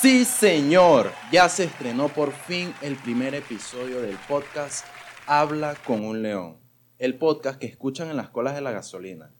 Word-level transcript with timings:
Sí, 0.00 0.24
señor, 0.24 1.10
ya 1.30 1.50
se 1.50 1.64
estrenó 1.64 2.08
por 2.08 2.32
fin 2.32 2.72
el 2.80 2.96
primer 2.96 3.34
episodio 3.34 4.00
del 4.00 4.16
podcast 4.26 4.86
Habla 5.26 5.74
con 5.86 6.02
un 6.02 6.22
león, 6.22 6.56
el 6.98 7.18
podcast 7.18 7.60
que 7.60 7.66
escuchan 7.66 8.08
en 8.08 8.16
las 8.16 8.30
colas 8.30 8.54
de 8.54 8.62
la 8.62 8.70
gasolina. 8.70 9.30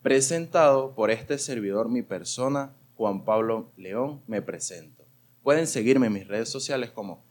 Presentado 0.00 0.94
por 0.94 1.10
este 1.10 1.38
servidor, 1.38 1.88
mi 1.88 2.02
persona, 2.02 2.76
Juan 2.94 3.24
Pablo 3.24 3.72
León, 3.76 4.22
me 4.28 4.42
presento. 4.42 5.06
Pueden 5.42 5.66
seguirme 5.66 6.06
en 6.06 6.12
mis 6.12 6.28
redes 6.28 6.48
sociales 6.48 6.92
como 6.92 7.24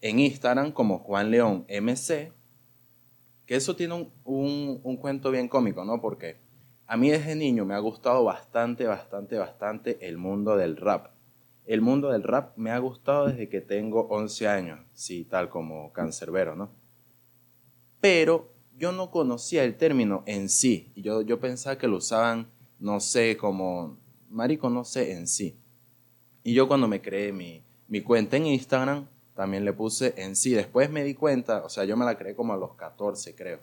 en 0.00 0.20
Instagram 0.20 0.72
como 0.72 1.00
Juan 1.00 1.30
León 1.30 1.66
MC, 1.68 2.32
que 3.44 3.56
eso 3.56 3.76
tiene 3.76 4.10
un, 4.24 4.80
un 4.82 4.96
cuento 4.96 5.30
bien 5.30 5.48
cómico, 5.48 5.84
¿no? 5.84 6.00
Porque 6.00 6.40
a 6.86 6.96
mí 6.96 7.10
desde 7.10 7.36
niño 7.36 7.66
me 7.66 7.74
ha 7.74 7.78
gustado 7.78 8.24
bastante, 8.24 8.86
bastante, 8.86 9.36
bastante 9.36 9.98
el 10.08 10.16
mundo 10.16 10.56
del 10.56 10.78
rap 10.78 11.17
el 11.68 11.82
mundo 11.82 12.08
del 12.08 12.22
rap 12.22 12.56
me 12.56 12.70
ha 12.70 12.78
gustado 12.78 13.26
desde 13.26 13.50
que 13.50 13.60
tengo 13.60 14.08
11 14.08 14.48
años, 14.48 14.80
sí, 14.94 15.24
tal 15.24 15.50
como 15.50 15.92
cancerbero, 15.92 16.56
¿no? 16.56 16.70
Pero 18.00 18.50
yo 18.78 18.90
no 18.90 19.10
conocía 19.10 19.64
el 19.64 19.76
término 19.76 20.22
en 20.24 20.48
sí, 20.48 20.90
y 20.94 21.02
yo, 21.02 21.20
yo 21.20 21.38
pensaba 21.40 21.76
que 21.76 21.86
lo 21.86 21.98
usaban, 21.98 22.48
no 22.78 23.00
sé, 23.00 23.36
como, 23.36 23.98
marico, 24.30 24.70
no 24.70 24.82
sé, 24.82 25.12
en 25.12 25.26
sí. 25.26 25.58
Y 26.42 26.54
yo 26.54 26.68
cuando 26.68 26.88
me 26.88 27.02
creé 27.02 27.34
mi, 27.34 27.62
mi 27.86 28.00
cuenta 28.00 28.38
en 28.38 28.46
Instagram, 28.46 29.06
también 29.34 29.66
le 29.66 29.74
puse 29.74 30.14
en 30.16 30.36
sí. 30.36 30.52
Después 30.52 30.88
me 30.88 31.04
di 31.04 31.12
cuenta, 31.12 31.62
o 31.64 31.68
sea, 31.68 31.84
yo 31.84 31.98
me 31.98 32.06
la 32.06 32.16
creé 32.16 32.34
como 32.34 32.54
a 32.54 32.56
los 32.56 32.76
14, 32.76 33.34
creo. 33.34 33.60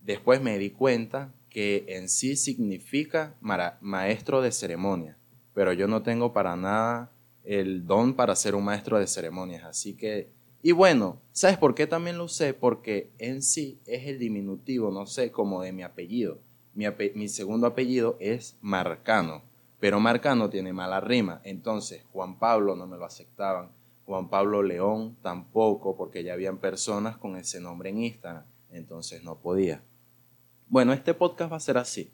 Después 0.00 0.40
me 0.40 0.58
di 0.58 0.70
cuenta 0.70 1.34
que 1.48 1.86
en 1.88 2.08
sí 2.08 2.36
significa 2.36 3.34
maestro 3.80 4.40
de 4.42 4.52
ceremonia 4.52 5.16
pero 5.60 5.74
yo 5.74 5.86
no 5.86 6.02
tengo 6.02 6.32
para 6.32 6.56
nada 6.56 7.12
el 7.44 7.86
don 7.86 8.14
para 8.14 8.34
ser 8.34 8.54
un 8.54 8.64
maestro 8.64 8.98
de 8.98 9.06
ceremonias. 9.06 9.62
Así 9.64 9.92
que, 9.94 10.30
y 10.62 10.72
bueno, 10.72 11.20
¿sabes 11.32 11.58
por 11.58 11.74
qué 11.74 11.86
también 11.86 12.16
lo 12.16 12.24
usé? 12.24 12.54
Porque 12.54 13.10
en 13.18 13.42
sí 13.42 13.78
es 13.84 14.06
el 14.06 14.18
diminutivo, 14.18 14.90
no 14.90 15.04
sé, 15.04 15.30
como 15.30 15.60
de 15.60 15.72
mi 15.72 15.82
apellido. 15.82 16.38
Mi, 16.72 17.28
segundo 17.28 17.66
apellido 17.66 18.16
es 18.20 18.56
Marcano, 18.62 19.42
pero 19.80 20.00
Marcano 20.00 20.48
tiene 20.48 20.72
mala 20.72 20.98
rima. 20.98 21.42
Entonces, 21.44 22.06
Juan 22.10 22.38
Pablo 22.38 22.74
no 22.74 22.86
me 22.86 22.96
lo 22.96 23.04
aceptaban. 23.04 23.68
Juan 24.06 24.30
Pablo 24.30 24.62
León 24.62 25.18
tampoco, 25.20 25.94
porque 25.94 26.24
ya 26.24 26.32
habían 26.32 26.56
personas 26.56 27.18
con 27.18 27.36
ese 27.36 27.60
nombre 27.60 27.90
en 27.90 28.02
Instagram. 28.02 28.44
Entonces 28.70 29.22
no 29.24 29.36
podía. 29.36 29.82
Bueno, 30.68 30.94
este 30.94 31.12
podcast 31.12 31.52
va 31.52 31.58
a 31.58 31.60
ser 31.60 31.76
así 31.76 32.10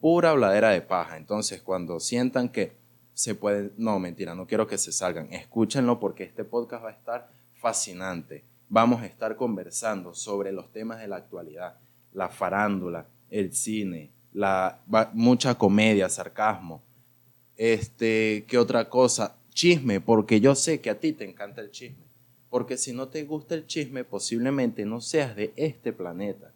pura 0.00 0.30
habladera 0.30 0.70
de 0.70 0.82
paja. 0.82 1.16
Entonces, 1.16 1.62
cuando 1.62 2.00
sientan 2.00 2.48
que 2.48 2.72
se 3.14 3.34
pueden, 3.34 3.72
no, 3.76 3.98
mentira, 3.98 4.34
no 4.34 4.46
quiero 4.46 4.66
que 4.66 4.78
se 4.78 4.92
salgan, 4.92 5.32
escúchenlo 5.32 6.00
porque 6.00 6.24
este 6.24 6.44
podcast 6.44 6.84
va 6.84 6.88
a 6.88 6.92
estar 6.92 7.30
fascinante. 7.54 8.44
Vamos 8.68 9.02
a 9.02 9.06
estar 9.06 9.36
conversando 9.36 10.14
sobre 10.14 10.52
los 10.52 10.72
temas 10.72 11.00
de 11.00 11.08
la 11.08 11.16
actualidad, 11.16 11.76
la 12.12 12.28
farándula, 12.28 13.06
el 13.30 13.52
cine, 13.52 14.10
la, 14.32 14.80
mucha 15.12 15.56
comedia, 15.56 16.08
sarcasmo. 16.08 16.82
Este, 17.56 18.44
¿qué 18.48 18.56
otra 18.56 18.88
cosa? 18.88 19.36
Chisme, 19.50 20.00
porque 20.00 20.40
yo 20.40 20.54
sé 20.54 20.80
que 20.80 20.88
a 20.88 20.98
ti 20.98 21.12
te 21.12 21.28
encanta 21.28 21.60
el 21.60 21.70
chisme. 21.70 22.06
Porque 22.48 22.76
si 22.76 22.92
no 22.92 23.08
te 23.08 23.24
gusta 23.24 23.54
el 23.54 23.66
chisme, 23.66 24.04
posiblemente 24.04 24.84
no 24.84 25.00
seas 25.00 25.36
de 25.36 25.52
este 25.56 25.92
planeta 25.92 26.51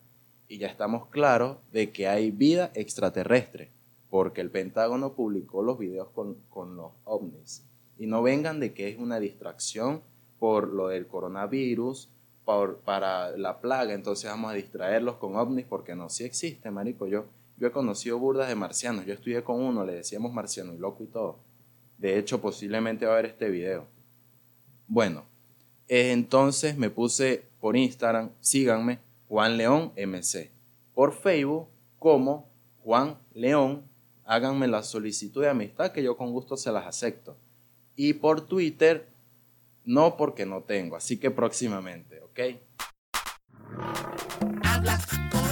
y 0.48 0.58
ya 0.58 0.68
estamos 0.68 1.06
claros 1.08 1.58
de 1.72 1.90
que 1.90 2.08
hay 2.08 2.30
vida 2.30 2.70
extraterrestre, 2.74 3.70
porque 4.10 4.40
el 4.40 4.50
Pentágono 4.50 5.14
publicó 5.14 5.62
los 5.62 5.78
videos 5.78 6.08
con, 6.10 6.36
los 6.76 6.92
ovnis. 7.04 7.64
Y 7.98 8.06
no 8.06 8.22
vengan 8.22 8.60
de 8.60 8.72
que 8.72 8.88
es 8.88 8.98
una 8.98 9.18
distracción 9.18 10.02
por 10.38 10.68
lo 10.68 10.88
del 10.88 11.06
coronavirus, 11.06 12.08
por, 12.44 12.78
para 12.78 13.36
la 13.36 13.60
plaga, 13.60 13.94
entonces 13.94 14.30
vamos 14.30 14.52
a 14.52 14.54
distraerlos 14.54 15.16
con 15.16 15.36
ovnis 15.36 15.66
porque 15.66 15.96
no, 15.96 16.08
sí 16.08 16.24
existe, 16.24 16.70
marico. 16.70 17.06
Yo, 17.06 17.24
yo 17.58 17.68
he 17.68 17.72
conocido 17.72 18.18
burdas 18.18 18.48
de 18.48 18.54
marcianos, 18.54 19.04
yo 19.06 19.14
estudié 19.14 19.42
con 19.42 19.60
uno, 19.60 19.84
le 19.84 19.94
decíamos 19.94 20.32
marciano 20.32 20.72
y 20.72 20.78
loco 20.78 21.02
y 21.02 21.08
todo. 21.08 21.38
De 21.98 22.18
hecho, 22.18 22.40
posiblemente 22.40 23.06
va 23.06 23.14
a 23.14 23.16
ver 23.16 23.26
este 23.26 23.48
video. 23.48 23.86
Bueno, 24.86 25.24
entonces 25.88 26.76
me 26.76 26.90
puse 26.90 27.44
por 27.60 27.76
Instagram, 27.76 28.30
síganme, 28.40 29.00
Juan 29.28 29.56
León 29.56 29.92
MC. 29.96 30.50
Por 30.94 31.12
Facebook 31.12 31.68
como 31.98 32.48
Juan 32.82 33.18
León, 33.34 33.84
háganme 34.24 34.68
la 34.68 34.82
solicitud 34.82 35.42
de 35.42 35.48
amistad 35.48 35.92
que 35.92 36.02
yo 36.02 36.16
con 36.16 36.32
gusto 36.32 36.56
se 36.56 36.72
las 36.72 36.86
acepto. 36.86 37.36
Y 37.96 38.14
por 38.14 38.42
Twitter, 38.42 39.08
no 39.84 40.16
porque 40.16 40.46
no 40.46 40.62
tengo, 40.62 40.96
así 40.96 41.18
que 41.18 41.30
próximamente, 41.30 42.20
¿ok? 42.20 42.40
Habla 44.62 44.98
con 45.30 45.45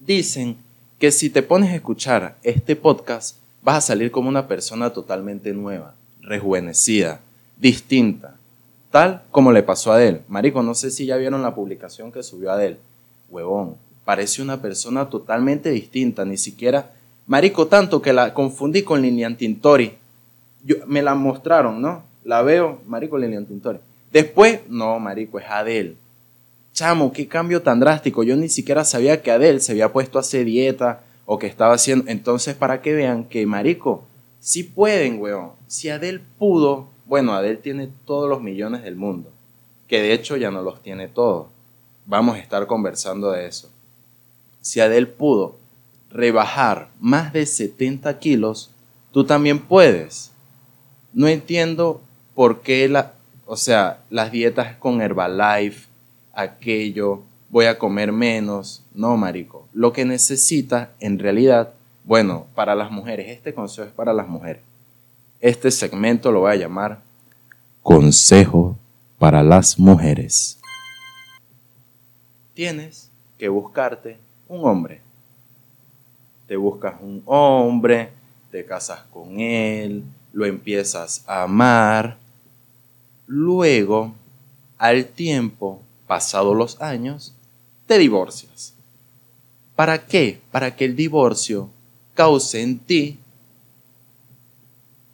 Dicen 0.00 0.56
que 0.98 1.12
si 1.12 1.30
te 1.30 1.42
pones 1.42 1.70
a 1.70 1.76
escuchar 1.76 2.36
este 2.42 2.74
podcast, 2.76 3.38
vas 3.62 3.76
a 3.76 3.80
salir 3.80 4.10
como 4.10 4.28
una 4.28 4.48
persona 4.48 4.90
totalmente 4.90 5.52
nueva, 5.52 5.94
rejuvenecida, 6.20 7.20
distinta, 7.56 8.36
tal 8.90 9.22
como 9.30 9.52
le 9.52 9.62
pasó 9.62 9.92
a 9.92 9.96
Adel. 9.96 10.22
Marico, 10.28 10.62
no 10.62 10.74
sé 10.74 10.90
si 10.90 11.06
ya 11.06 11.16
vieron 11.16 11.42
la 11.42 11.54
publicación 11.54 12.10
que 12.10 12.22
subió 12.22 12.50
Adel. 12.50 12.78
Huevón, 13.30 13.76
parece 14.04 14.42
una 14.42 14.60
persona 14.60 15.08
totalmente 15.08 15.70
distinta, 15.70 16.24
ni 16.24 16.36
siquiera... 16.36 16.92
Marico, 17.24 17.68
tanto 17.68 18.02
que 18.02 18.12
la 18.12 18.34
confundí 18.34 18.82
con 18.82 19.00
Lilian 19.00 19.36
Tintori. 19.36 19.96
Yo, 20.64 20.76
me 20.86 21.02
la 21.02 21.14
mostraron, 21.14 21.80
¿no? 21.80 22.02
La 22.24 22.42
veo, 22.42 22.80
Marico 22.86 23.16
Lilian 23.16 23.46
Tintori. 23.46 23.78
Después, 24.12 24.60
no, 24.68 24.98
marico, 24.98 25.38
es 25.38 25.46
Adel. 25.48 25.96
Qué 27.12 27.28
cambio 27.28 27.62
tan 27.62 27.78
drástico. 27.78 28.24
Yo 28.24 28.36
ni 28.36 28.48
siquiera 28.48 28.84
sabía 28.84 29.22
que 29.22 29.30
Adel 29.30 29.60
se 29.60 29.72
había 29.72 29.92
puesto 29.92 30.18
a 30.18 30.22
hacer 30.22 30.44
dieta 30.44 31.04
o 31.26 31.38
que 31.38 31.46
estaba 31.46 31.74
haciendo. 31.74 32.10
Entonces, 32.10 32.56
para 32.56 32.82
que 32.82 32.92
vean 32.92 33.24
que, 33.24 33.46
marico, 33.46 34.04
sí 34.40 34.64
pueden, 34.64 35.20
weón. 35.20 35.52
Si 35.68 35.90
Adel 35.90 36.20
pudo, 36.20 36.88
bueno, 37.06 37.34
Adel 37.34 37.58
tiene 37.58 37.88
todos 38.04 38.28
los 38.28 38.42
millones 38.42 38.82
del 38.82 38.96
mundo. 38.96 39.30
Que 39.86 40.02
de 40.02 40.12
hecho 40.12 40.36
ya 40.36 40.50
no 40.50 40.62
los 40.62 40.82
tiene 40.82 41.06
todos. 41.06 41.46
Vamos 42.04 42.34
a 42.34 42.40
estar 42.40 42.66
conversando 42.66 43.30
de 43.30 43.46
eso. 43.46 43.70
Si 44.60 44.80
Adel 44.80 45.06
pudo 45.06 45.56
rebajar 46.10 46.90
más 46.98 47.32
de 47.32 47.46
70 47.46 48.18
kilos, 48.18 48.74
tú 49.12 49.24
también 49.24 49.60
puedes. 49.60 50.32
No 51.12 51.28
entiendo 51.28 52.00
por 52.34 52.62
qué 52.62 52.88
la, 52.88 53.14
o 53.46 53.56
sea, 53.56 54.02
las 54.10 54.32
dietas 54.32 54.76
con 54.76 55.00
Herbalife, 55.00 55.91
aquello, 56.32 57.22
voy 57.50 57.66
a 57.66 57.78
comer 57.78 58.12
menos. 58.12 58.84
No, 58.94 59.16
marico. 59.16 59.68
Lo 59.72 59.92
que 59.92 60.04
necesitas 60.04 60.88
en 61.00 61.18
realidad, 61.18 61.74
bueno, 62.04 62.46
para 62.54 62.74
las 62.74 62.90
mujeres, 62.90 63.28
este 63.28 63.54
consejo 63.54 63.86
es 63.88 63.94
para 63.94 64.12
las 64.12 64.28
mujeres. 64.28 64.62
Este 65.40 65.70
segmento 65.70 66.30
lo 66.30 66.40
voy 66.40 66.52
a 66.52 66.56
llamar 66.56 67.00
Consejo 67.82 68.78
para 69.18 69.42
las 69.42 69.78
mujeres. 69.78 70.60
Tienes 72.54 73.10
que 73.38 73.48
buscarte 73.48 74.18
un 74.46 74.64
hombre. 74.64 75.00
Te 76.46 76.56
buscas 76.56 76.94
un 77.00 77.22
hombre, 77.24 78.10
te 78.50 78.64
casas 78.64 79.00
con 79.12 79.40
él, 79.40 80.04
lo 80.32 80.44
empiezas 80.44 81.24
a 81.26 81.42
amar, 81.42 82.18
Luego, 83.34 84.12
al 84.76 85.06
tiempo, 85.06 85.80
pasados 86.12 86.54
los 86.54 86.78
años, 86.82 87.34
te 87.86 87.96
divorcias. 87.96 88.74
¿Para 89.74 90.06
qué? 90.06 90.42
Para 90.50 90.76
que 90.76 90.84
el 90.84 90.94
divorcio 90.94 91.70
cause 92.12 92.60
en 92.60 92.80
ti 92.80 93.18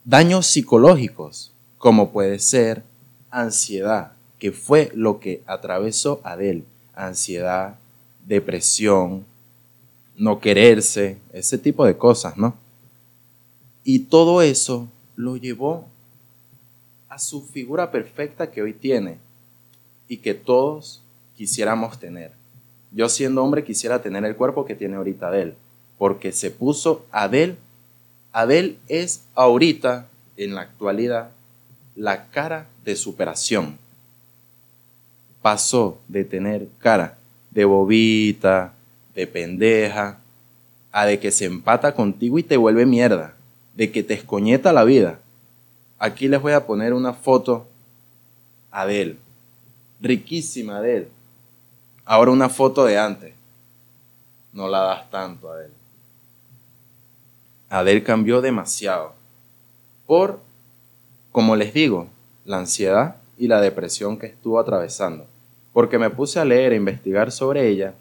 daños 0.03 0.45
psicológicos, 0.45 1.53
como 1.77 2.11
puede 2.11 2.37
ser 2.39 2.83
ansiedad, 3.31 4.11
que 4.39 4.51
fue 4.51 4.91
lo 4.93 5.21
que 5.21 5.41
atravesó 5.45 6.19
Adel. 6.25 6.65
Ansiedad, 6.93 7.77
depresión, 8.27 9.25
no 10.17 10.41
quererse, 10.41 11.17
ese 11.31 11.57
tipo 11.57 11.85
de 11.85 11.97
cosas, 11.97 12.35
¿no? 12.35 12.57
Y 13.85 13.99
todo 13.99 14.41
eso 14.41 14.89
lo 15.15 15.37
llevó 15.37 15.87
a 17.07 17.17
su 17.17 17.41
figura 17.41 17.89
perfecta 17.89 18.51
que 18.51 18.61
hoy 18.61 18.73
tiene 18.73 19.28
y 20.09 20.17
que 20.17 20.33
todos 20.33 21.01
quisiéramos 21.37 21.97
tener. 21.99 22.33
Yo 22.91 23.07
siendo 23.07 23.41
hombre 23.41 23.63
quisiera 23.63 24.01
tener 24.01 24.25
el 24.25 24.35
cuerpo 24.35 24.65
que 24.65 24.75
tiene 24.75 24.97
ahorita 24.97 25.29
Adel, 25.29 25.55
porque 25.97 26.33
se 26.33 26.51
puso 26.51 27.05
Adel 27.11 27.57
Adel 28.31 28.77
es 28.87 29.25
ahorita, 29.33 30.07
en 30.37 30.55
la 30.55 30.61
actualidad, 30.61 31.31
la 31.95 32.27
cara 32.27 32.67
de 32.85 32.95
superación. 32.95 33.77
Pasó 35.41 35.99
de 36.07 36.23
tener 36.23 36.67
cara 36.79 37.17
de 37.51 37.65
bobita, 37.65 38.73
de 39.15 39.25
pendeja, 39.25 40.19
a 40.91 41.05
de 41.05 41.19
que 41.19 41.31
se 41.31 41.45
empata 41.45 41.93
contigo 41.93 42.37
y 42.37 42.43
te 42.43 42.57
vuelve 42.57 42.85
mierda, 42.85 43.33
de 43.75 43.91
que 43.91 44.03
te 44.03 44.13
escoñeta 44.13 44.71
la 44.71 44.83
vida. 44.83 45.19
Aquí 45.97 46.27
les 46.27 46.41
voy 46.41 46.53
a 46.53 46.65
poner 46.65 46.93
una 46.93 47.13
foto 47.13 47.67
Adel, 48.71 49.17
riquísima 49.99 50.77
Adel. 50.77 51.09
Ahora 52.05 52.31
una 52.31 52.49
foto 52.49 52.85
de 52.85 52.97
antes. 52.97 53.33
No 54.53 54.67
la 54.67 54.79
das 54.79 55.09
tanto, 55.11 55.51
Adel. 55.51 55.71
Adel 57.69 58.03
cambió 58.03 58.41
demasiado. 58.41 59.13
Por, 60.07 60.39
como 61.31 61.55
les 61.55 61.73
digo, 61.73 62.07
la 62.45 62.57
ansiedad 62.57 63.17
y 63.37 63.47
la 63.47 63.61
depresión 63.61 64.17
que 64.17 64.27
estuvo 64.27 64.59
atravesando. 64.59 65.27
Porque 65.71 65.99
me 65.99 66.09
puse 66.09 66.39
a 66.39 66.45
leer 66.45 66.73
e 66.73 66.77
investigar 66.77 67.31
sobre 67.31 67.67
ella. 67.67 67.93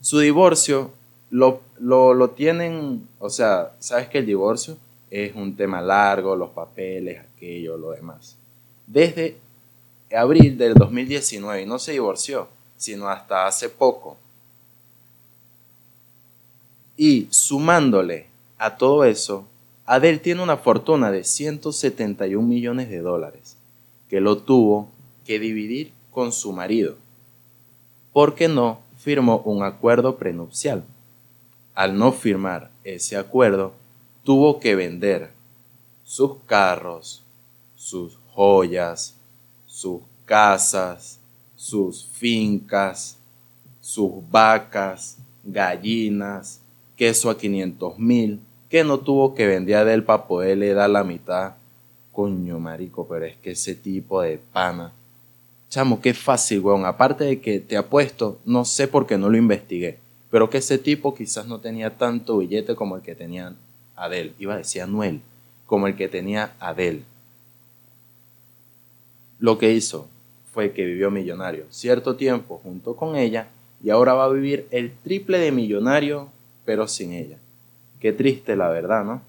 Su 0.00 0.18
divorcio 0.18 0.92
lo, 1.30 1.62
lo, 1.78 2.12
lo 2.12 2.30
tienen, 2.30 3.08
o 3.18 3.30
sea, 3.30 3.72
sabes 3.78 4.08
que 4.08 4.18
el 4.18 4.26
divorcio 4.26 4.76
es 5.10 5.34
un 5.34 5.56
tema 5.56 5.80
largo, 5.80 6.36
los 6.36 6.50
papeles, 6.50 7.20
aquello, 7.20 7.78
lo 7.78 7.92
demás. 7.92 8.36
Desde 8.86 9.38
abril 10.16 10.58
del 10.58 10.74
2019 10.74 11.62
y 11.62 11.66
no 11.66 11.78
se 11.78 11.92
divorció, 11.92 12.48
sino 12.76 13.08
hasta 13.08 13.46
hace 13.46 13.68
poco. 13.68 14.16
Y 16.96 17.28
sumándole 17.30 18.26
a 18.58 18.76
todo 18.76 19.04
eso, 19.04 19.46
Adel 19.86 20.20
tiene 20.20 20.42
una 20.42 20.56
fortuna 20.56 21.10
de 21.10 21.24
171 21.24 22.46
millones 22.46 22.88
de 22.88 23.00
dólares, 23.00 23.56
que 24.08 24.20
lo 24.20 24.38
tuvo 24.38 24.88
que 25.24 25.38
dividir 25.38 25.92
con 26.10 26.32
su 26.32 26.52
marido, 26.52 26.96
porque 28.12 28.48
no 28.48 28.80
firmó 28.96 29.38
un 29.44 29.62
acuerdo 29.62 30.16
prenupcial. 30.16 30.84
Al 31.74 31.98
no 31.98 32.12
firmar 32.12 32.70
ese 32.84 33.16
acuerdo, 33.16 33.72
tuvo 34.24 34.60
que 34.60 34.76
vender 34.76 35.30
sus 36.04 36.36
carros, 36.46 37.24
sus 37.74 38.18
joyas, 38.32 39.16
sus 39.72 40.02
casas, 40.26 41.18
sus 41.56 42.04
fincas, 42.04 43.16
sus 43.80 44.12
vacas, 44.30 45.16
gallinas, 45.42 46.60
queso 46.94 47.30
a 47.30 47.38
500 47.38 47.98
mil, 47.98 48.38
que 48.68 48.84
no 48.84 49.00
tuvo 49.00 49.34
que 49.34 49.46
vender 49.46 49.86
de 49.86 49.94
él 49.94 50.04
para 50.04 50.26
poderle 50.26 50.74
dar 50.74 50.90
la 50.90 51.02
mitad. 51.02 51.54
Coño, 52.12 52.58
marico, 52.58 53.08
pero 53.08 53.24
es 53.24 53.36
que 53.38 53.52
ese 53.52 53.74
tipo 53.74 54.20
de 54.20 54.38
pana. 54.52 54.92
Chamo, 55.70 56.02
qué 56.02 56.12
fácil, 56.12 56.60
weón. 56.60 56.84
Aparte 56.84 57.24
de 57.24 57.40
que 57.40 57.58
te 57.58 57.78
apuesto, 57.78 58.38
no 58.44 58.66
sé 58.66 58.88
por 58.88 59.06
qué 59.06 59.16
no 59.16 59.30
lo 59.30 59.38
investigué, 59.38 59.98
pero 60.30 60.50
que 60.50 60.58
ese 60.58 60.76
tipo 60.76 61.14
quizás 61.14 61.46
no 61.46 61.60
tenía 61.60 61.96
tanto 61.96 62.38
billete 62.38 62.74
como 62.74 62.96
el 62.96 63.02
que 63.02 63.14
tenía 63.14 63.54
Adel. 63.96 64.34
Iba 64.38 64.54
a 64.54 64.58
decir 64.58 64.82
Anuel, 64.82 65.22
como 65.66 65.86
el 65.86 65.96
que 65.96 66.08
tenía 66.08 66.54
Adel. 66.60 67.06
Lo 69.42 69.58
que 69.58 69.72
hizo 69.72 70.06
fue 70.52 70.70
que 70.70 70.84
vivió 70.84 71.10
millonario 71.10 71.66
cierto 71.68 72.14
tiempo 72.14 72.60
junto 72.62 72.94
con 72.94 73.16
ella 73.16 73.48
y 73.82 73.90
ahora 73.90 74.14
va 74.14 74.26
a 74.26 74.28
vivir 74.28 74.68
el 74.70 74.92
triple 75.02 75.38
de 75.38 75.50
millonario 75.50 76.28
pero 76.64 76.86
sin 76.86 77.12
ella. 77.12 77.38
Qué 77.98 78.12
triste 78.12 78.54
la 78.54 78.68
verdad, 78.68 79.04
¿no? 79.04 79.20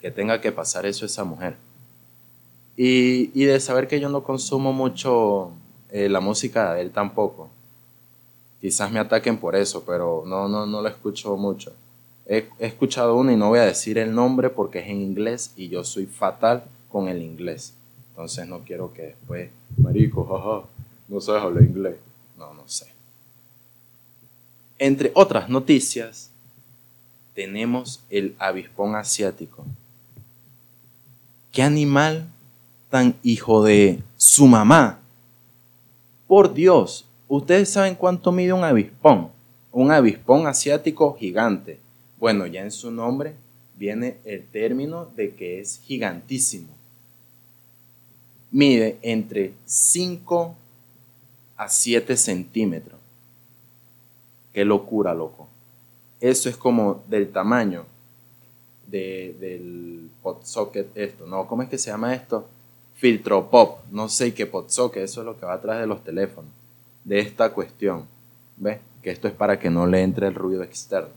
Que 0.00 0.10
tenga 0.10 0.40
que 0.40 0.52
pasar 0.52 0.86
eso 0.86 1.04
esa 1.04 1.22
mujer. 1.22 1.56
Y, 2.78 3.44
de 3.44 3.60
saber 3.60 3.88
que 3.88 4.00
yo 4.00 4.08
no 4.08 4.24
consumo 4.24 4.72
mucho 4.72 5.50
eh, 5.90 6.08
la 6.08 6.20
música 6.20 6.72
de 6.72 6.80
él 6.80 6.90
tampoco. 6.90 7.50
Quizás 8.62 8.90
me 8.90 9.00
ataquen 9.00 9.36
por 9.36 9.54
eso, 9.54 9.84
pero 9.84 10.24
no, 10.26 10.48
no, 10.48 10.64
no 10.64 10.80
lo 10.80 10.88
escucho 10.88 11.36
mucho. 11.36 11.74
He, 12.24 12.48
he 12.58 12.68
escuchado 12.68 13.16
uno 13.16 13.30
y 13.30 13.36
no 13.36 13.50
voy 13.50 13.58
a 13.58 13.66
decir 13.66 13.98
el 13.98 14.14
nombre 14.14 14.48
porque 14.48 14.78
es 14.78 14.86
en 14.88 15.02
inglés 15.02 15.52
y 15.58 15.68
yo 15.68 15.84
soy 15.84 16.06
fatal 16.06 16.64
con 16.88 17.08
el 17.08 17.20
inglés. 17.20 17.74
Entonces 18.14 18.46
no 18.46 18.60
quiero 18.60 18.92
que 18.92 19.02
después, 19.02 19.50
marico, 19.76 20.24
jaja, 20.24 20.68
no 21.08 21.20
sabes 21.20 21.42
hablar 21.42 21.64
inglés. 21.64 21.96
No, 22.38 22.54
no 22.54 22.62
sé. 22.68 22.86
Entre 24.78 25.10
otras 25.16 25.48
noticias, 25.48 26.30
tenemos 27.34 28.04
el 28.10 28.36
avispón 28.38 28.94
asiático. 28.94 29.64
¿Qué 31.50 31.64
animal 31.64 32.28
tan 32.88 33.16
hijo 33.24 33.64
de 33.64 34.00
su 34.16 34.46
mamá? 34.46 35.00
Por 36.28 36.54
Dios, 36.54 37.08
¿ustedes 37.26 37.68
saben 37.68 37.96
cuánto 37.96 38.30
mide 38.30 38.52
un 38.52 38.62
avispón? 38.62 39.30
Un 39.72 39.90
avispón 39.90 40.46
asiático 40.46 41.16
gigante. 41.16 41.80
Bueno, 42.20 42.46
ya 42.46 42.62
en 42.62 42.70
su 42.70 42.92
nombre 42.92 43.34
viene 43.76 44.18
el 44.24 44.46
término 44.46 45.06
de 45.16 45.34
que 45.34 45.58
es 45.58 45.80
gigantísimo 45.80 46.68
mide 48.54 48.98
entre 49.02 49.52
5 49.64 50.54
a 51.56 51.68
7 51.68 52.16
centímetros. 52.16 53.00
Qué 54.52 54.64
locura, 54.64 55.12
loco. 55.12 55.48
Eso 56.20 56.48
es 56.48 56.56
como 56.56 57.02
del 57.08 57.32
tamaño 57.32 57.84
del 58.86 60.08
pot 60.22 60.44
socket 60.44 60.96
esto. 60.96 61.26
No, 61.26 61.48
¿cómo 61.48 61.62
es 61.62 61.68
que 61.68 61.78
se 61.78 61.90
llama 61.90 62.14
esto? 62.14 62.46
Filtro 62.94 63.50
pop. 63.50 63.80
No 63.90 64.08
sé 64.08 64.32
qué 64.32 64.46
pot 64.46 64.70
socket. 64.70 65.02
Eso 65.02 65.22
es 65.22 65.26
lo 65.26 65.38
que 65.38 65.46
va 65.46 65.54
atrás 65.54 65.80
de 65.80 65.88
los 65.88 66.04
teléfonos. 66.04 66.52
De 67.02 67.18
esta 67.18 67.52
cuestión. 67.52 68.06
¿Ves? 68.56 68.78
Que 69.02 69.10
esto 69.10 69.26
es 69.26 69.34
para 69.34 69.58
que 69.58 69.68
no 69.68 69.88
le 69.88 70.02
entre 70.02 70.28
el 70.28 70.34
ruido 70.36 70.62
externo. 70.62 71.10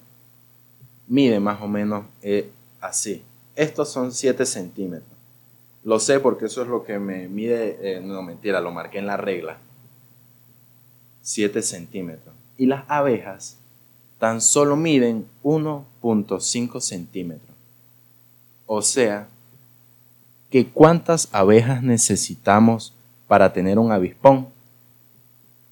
Mide 1.06 1.40
más 1.40 1.62
o 1.62 1.68
menos 1.68 2.06
eh, 2.24 2.50
así. 2.82 3.22
Estos 3.56 3.92
son 3.92 4.12
7 4.12 4.44
centímetros. 4.44 5.17
Lo 5.88 6.02
sé 6.02 6.20
porque 6.20 6.48
eso 6.48 6.62
es 6.62 6.68
lo 6.68 6.84
que 6.84 7.00
me 7.00 7.30
mide, 7.30 7.78
eh, 7.82 8.02
no 8.02 8.22
mentira, 8.22 8.60
lo 8.60 8.72
marqué 8.72 9.00
en 9.00 9.08
la 9.08 9.16
regla. 9.16 9.58
7 11.22 11.62
centímetros. 11.62 12.36
Y 12.58 12.66
las 12.66 12.84
abejas 12.90 13.58
tan 14.20 14.42
solo 14.42 14.76
miden 14.76 15.26
1.5 15.44 16.82
centímetros. 16.82 17.56
O 18.66 18.82
sea, 18.82 19.30
que 20.50 20.68
cuántas 20.68 21.30
abejas 21.32 21.82
necesitamos 21.82 22.94
para 23.26 23.54
tener 23.54 23.80
un 23.80 23.94
avispón. 23.94 24.50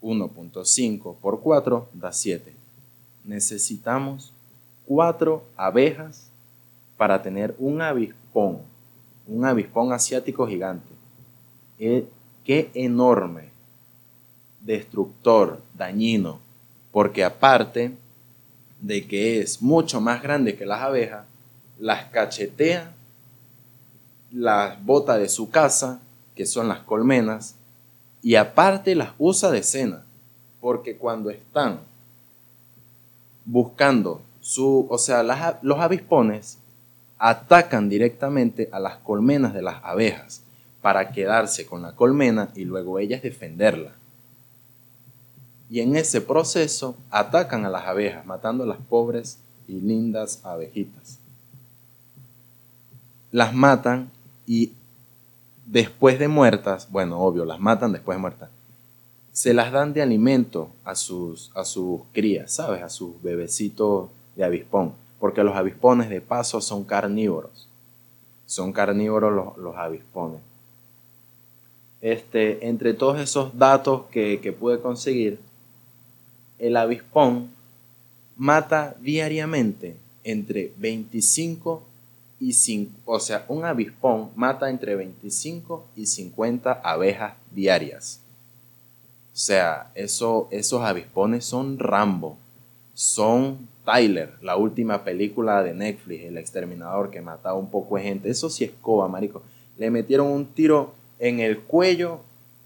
1.5 0.02 1.16
por 1.18 1.42
4 1.42 1.90
da 1.92 2.14
7. 2.14 2.54
Necesitamos 3.26 4.32
4 4.86 5.44
abejas 5.58 6.32
para 6.96 7.22
tener 7.22 7.54
un 7.60 7.82
avispón 7.82 8.75
un 9.28 9.46
avispón 9.46 9.92
asiático 9.92 10.48
gigante. 10.48 10.92
Eh, 11.80 12.08
qué 12.44 12.70
enorme, 12.74 13.50
destructor, 14.62 15.62
dañino, 15.74 16.40
porque 16.92 17.24
aparte 17.24 17.96
de 18.82 19.08
que 19.08 19.42
es 19.42 19.62
mucho 19.62 20.00
más 20.00 20.22
grande 20.22 20.56
que 20.56 20.66
las 20.66 20.82
abejas, 20.82 21.26
las 21.80 22.06
cachetea, 22.06 22.94
las 24.32 24.84
bota 24.84 25.18
de 25.18 25.30
su 25.30 25.50
casa, 25.50 26.02
que 26.36 26.46
son 26.46 26.68
las 26.68 26.80
colmenas, 26.80 27.56
y 28.22 28.36
aparte 28.36 28.96
las 28.96 29.14
usa 29.18 29.52
de 29.52 29.64
cena, 29.64 30.04
porque 30.60 30.98
cuando 30.98 31.30
están 31.30 31.80
buscando 33.46 34.22
su, 34.42 34.88
o 34.90 34.98
sea, 34.98 35.24
los 35.62 35.80
avispones 35.80 36.60
atacan 37.18 37.90
directamente 37.90 38.70
a 38.72 38.80
las 38.80 38.98
colmenas 38.98 39.54
de 39.54 39.62
las 39.62 39.84
abejas 39.84 40.44
para 40.82 41.12
quedarse 41.12 41.66
con 41.66 41.82
la 41.82 41.96
colmena 41.96 42.50
y 42.56 42.66
luego 42.66 43.00
ellas 43.00 43.22
defenderla. 43.22 43.94
Y 45.70 45.80
en 45.80 45.96
ese 45.96 46.22
proceso 46.22 46.96
atacan 47.10 47.66
a 47.66 47.70
las 47.70 47.86
abejas, 47.86 48.26
matando 48.26 48.64
a 48.64 48.68
las 48.68 48.78
pobres 48.78 49.40
y 49.68 49.82
lindas 49.82 50.42
abejitas. 50.44 51.20
Las 53.32 53.54
matan 53.54 54.12
y 54.46 54.74
después 55.66 56.20
de 56.20 56.28
muertas, 56.28 56.88
bueno, 56.92 57.20
obvio, 57.20 57.46
las 57.46 57.60
matan 57.60 57.92
después 57.92 58.18
de 58.18 58.22
muertas, 58.22 58.50
se 59.32 59.54
las 59.54 59.72
dan 59.72 59.92
de 59.92 60.02
alimento 60.02 60.70
a 60.84 60.96
sus, 60.96 61.52
a 61.56 61.66
sus 61.66 62.02
crías, 62.14 62.52
¿sabes? 62.52 62.84
A 62.84 62.90
sus 62.90 63.22
bebecitos 63.22 64.10
de 64.36 64.46
avispón 64.46 64.94
porque 65.20 65.44
los 65.44 65.56
avispones 65.56 66.10
de 66.10 66.22
paso 66.22 66.62
son 66.62 66.84
carnívoros. 66.84 67.70
Son 68.46 68.72
carnívoros 68.72 69.58
los, 69.58 69.76
avispones. 69.76 70.42
Este, 72.02 72.68
entre 72.68 72.94
todos 72.94 73.20
esos 73.20 73.58
datos 73.58 74.04
que, 74.12 74.40
que 74.42 74.52
pude 74.52 74.80
conseguir, 74.80 75.40
el 76.60 76.78
avispón 76.78 77.50
mata 78.36 78.96
diariamente 79.02 79.98
entre 80.24 80.74
25 80.78 81.84
y 82.40 82.54
5, 82.54 82.92
o 83.06 83.20
sea, 83.20 83.46
un 83.48 83.64
avispón 83.64 84.32
mata 84.36 84.70
entre 84.70 84.96
25 84.96 85.86
y 85.96 86.06
50 86.06 86.74
abejas 86.74 87.36
diarias. 87.52 88.22
O 89.34 89.38
sea, 89.38 89.92
eso, 89.96 90.48
esos 90.52 90.82
avispones 90.82 91.46
son 91.46 91.80
Rambo, 91.80 92.38
son 92.96 93.68
Tyler, 93.86 94.34
la 94.42 94.56
última 94.56 95.04
película 95.04 95.62
de 95.62 95.74
Netflix, 95.74 96.24
El 96.24 96.38
Exterminador, 96.38 97.12
que 97.12 97.22
mataba 97.22 97.56
un 97.56 97.70
poco 97.70 97.98
de 97.98 98.04
gente. 98.04 98.30
Eso 98.30 98.50
sí 98.50 98.64
es 98.64 98.72
coba, 98.82 99.08
marico. 99.08 99.44
Le 99.78 99.92
metieron 99.92 100.28
un 100.28 100.48
tiro 100.48 100.94
en 101.20 101.42
el 101.42 101.60
cuello 101.60 102.22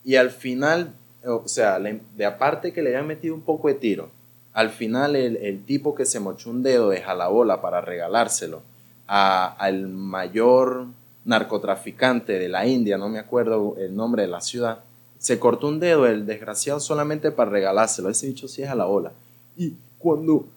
y 0.05 0.15
al 0.15 0.29
final, 0.29 0.93
o 1.25 1.47
sea, 1.47 1.79
de 1.79 2.25
aparte 2.25 2.71
que 2.71 2.81
le 2.81 2.89
habían 2.89 3.07
metido 3.07 3.35
un 3.35 3.41
poco 3.41 3.67
de 3.67 3.73
tiro, 3.73 4.11
al 4.53 4.69
final 4.69 5.15
el, 5.15 5.63
tipo 5.65 5.95
que 5.95 6.05
se 6.05 6.19
mochó 6.19 6.49
un 6.49 6.63
dedo 6.63 6.89
de 6.89 7.01
jalabola 7.01 7.61
para 7.61 7.81
regalárselo 7.81 8.61
al 9.07 9.87
mayor 9.87 10.85
narcotraficante 11.25 12.37
de 12.37 12.49
la 12.49 12.67
India, 12.67 12.97
no 12.97 13.09
me 13.09 13.19
acuerdo 13.19 13.75
el 13.77 13.95
nombre 13.95 14.23
de 14.23 14.27
la 14.27 14.41
ciudad, 14.41 14.79
se 15.17 15.39
cortó 15.39 15.67
un 15.67 15.79
dedo 15.79 16.05
el 16.05 16.25
desgraciado 16.25 16.79
solamente 16.79 17.31
para 17.31 17.51
regalárselo. 17.51 18.09
Ese 18.09 18.27
bicho 18.27 18.47
sí 18.47 18.61
es 18.61 18.69
a 18.69 18.75
la 18.75 18.87
ola. 18.87 19.11
Y 19.57 19.75
cuando, 19.99 20.47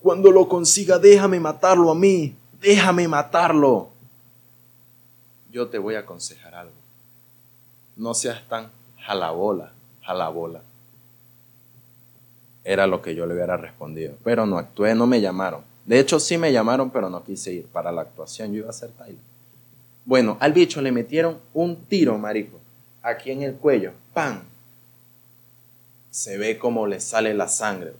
cuando 0.00 0.30
lo 0.30 0.48
consiga, 0.48 0.98
déjame 0.98 1.40
matarlo 1.40 1.90
a 1.90 1.94
mí. 1.94 2.36
Déjame 2.60 3.08
matarlo. 3.08 3.88
Yo 5.50 5.68
te 5.68 5.78
voy 5.78 5.94
a 5.94 6.00
aconsejar 6.00 6.54
algo. 6.54 6.74
No 7.96 8.14
seas 8.14 8.46
tan 8.48 8.70
jalabola, 8.98 9.72
jalabola. 10.02 10.62
Era 12.64 12.86
lo 12.86 13.02
que 13.02 13.14
yo 13.14 13.26
le 13.26 13.34
hubiera 13.34 13.56
respondido. 13.56 14.14
Pero 14.22 14.46
no 14.46 14.58
actué, 14.58 14.94
no 14.94 15.06
me 15.06 15.20
llamaron. 15.20 15.62
De 15.84 15.98
hecho, 15.98 16.20
sí 16.20 16.38
me 16.38 16.52
llamaron, 16.52 16.90
pero 16.90 17.10
no 17.10 17.24
quise 17.24 17.52
ir. 17.52 17.66
Para 17.66 17.90
la 17.90 18.02
actuación 18.02 18.52
yo 18.52 18.60
iba 18.60 18.70
a 18.70 18.72
ser 18.72 18.90
Tyler. 18.90 19.16
Bueno, 20.04 20.36
al 20.40 20.52
bicho 20.52 20.80
le 20.80 20.92
metieron 20.92 21.38
un 21.54 21.76
tiro, 21.76 22.18
marico, 22.18 22.58
aquí 23.02 23.30
en 23.30 23.42
el 23.42 23.54
cuello. 23.54 23.92
¡Pam! 24.12 24.42
Se 26.10 26.38
ve 26.38 26.58
como 26.58 26.86
le 26.86 27.00
sale 27.00 27.34
la 27.34 27.48
sangre. 27.48 27.94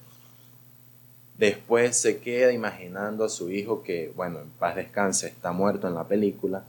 Después 1.39 1.97
se 1.97 2.21
queda 2.21 2.53
imaginando 2.53 3.25
a 3.25 3.29
su 3.29 3.51
hijo 3.51 3.83
que, 3.83 4.12
bueno, 4.15 4.41
en 4.41 4.51
paz 4.51 4.77
descanse, 4.77 5.29
está 5.29 5.53
muerto 5.53 5.89
en 5.89 5.95
la 5.95 6.07
película. 6.07 6.65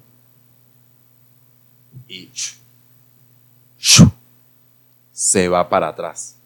Y 2.08 2.30
se 5.12 5.48
va 5.48 5.70
para 5.70 5.90
atrás 5.90 6.38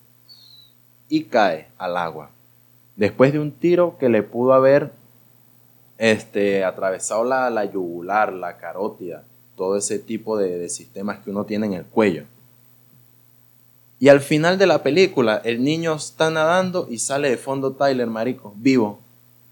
y 1.10 1.24
cae 1.26 1.68
al 1.78 1.98
agua. 1.98 2.32
Después 2.96 3.32
de 3.32 3.40
un 3.40 3.52
tiro 3.52 3.98
que 3.98 4.10
le 4.10 4.24
pudo 4.24 4.54
haber 4.54 4.92
este, 5.98 6.64
atravesado 6.64 7.24
la, 7.24 7.50
la 7.50 7.66
yugular, 7.66 8.34
la 8.34 8.58
carótida, 8.58 9.24
todo 9.56 9.78
ese 9.78 10.00
tipo 10.00 10.38
de, 10.38 10.58
de 10.58 10.70
sistemas 10.70 11.20
que 11.20 11.30
uno 11.30 11.46
tiene 11.46 11.68
en 11.68 11.74
el 11.74 11.86
cuello. 11.86 12.26
Y 14.00 14.10
al 14.10 14.22
final 14.22 14.58
de 14.58 14.68
la 14.68 14.84
película, 14.84 15.42
el 15.44 15.64
niño 15.64 15.96
está 15.96 16.30
nadando 16.30 16.88
y 16.90 17.00
sale 17.00 17.30
de 17.30 17.38
fondo 17.38 17.72
Tyler, 17.72 18.08
marico, 18.08 18.54
vivo, 18.58 19.00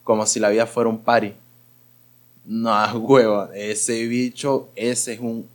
como 0.03 0.25
si 0.25 0.39
la 0.39 0.49
vida 0.49 0.67
fuera 0.67 0.89
un 0.89 0.99
pari. 0.99 1.33
No, 2.45 2.93
huevo, 2.99 3.49
ese 3.53 4.05
bicho, 4.05 4.69
ese 4.75 5.13
es 5.13 5.19
un, 5.19 5.47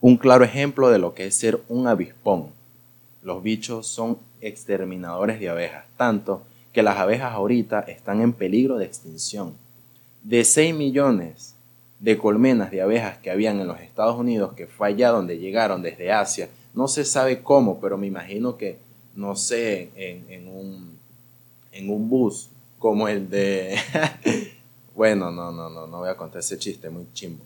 un 0.00 0.16
claro 0.18 0.44
ejemplo 0.44 0.90
de 0.90 0.98
lo 0.98 1.14
que 1.14 1.26
es 1.26 1.34
ser 1.34 1.62
un 1.68 1.86
avispón. 1.86 2.50
Los 3.22 3.42
bichos 3.42 3.86
son 3.86 4.18
exterminadores 4.40 5.40
de 5.40 5.48
abejas, 5.48 5.86
tanto 5.96 6.42
que 6.72 6.82
las 6.82 6.98
abejas 6.98 7.32
ahorita 7.32 7.80
están 7.80 8.20
en 8.20 8.34
peligro 8.34 8.76
de 8.76 8.84
extinción. 8.84 9.54
De 10.22 10.44
6 10.44 10.74
millones 10.74 11.54
de 11.98 12.18
colmenas 12.18 12.70
de 12.70 12.82
abejas 12.82 13.18
que 13.18 13.30
habían 13.30 13.60
en 13.60 13.66
los 13.66 13.80
Estados 13.80 14.16
Unidos, 14.16 14.52
que 14.52 14.66
fue 14.66 14.88
allá 14.88 15.08
donde 15.08 15.38
llegaron 15.38 15.82
desde 15.82 16.12
Asia, 16.12 16.48
no 16.74 16.88
se 16.88 17.04
sabe 17.04 17.42
cómo, 17.42 17.80
pero 17.80 17.96
me 17.98 18.06
imagino 18.06 18.56
que, 18.56 18.78
no 19.14 19.36
sé, 19.36 19.90
en, 19.96 20.48
un, 20.48 20.98
en 21.72 21.90
un 21.90 22.08
bus 22.08 22.50
como 22.78 23.08
el 23.08 23.28
de... 23.28 23.76
bueno, 24.94 25.30
no, 25.30 25.50
no, 25.50 25.68
no, 25.68 25.86
no 25.86 25.98
voy 25.98 26.08
a 26.08 26.16
contar 26.16 26.40
ese 26.40 26.58
chiste, 26.58 26.90
muy 26.90 27.06
chimbo. 27.12 27.44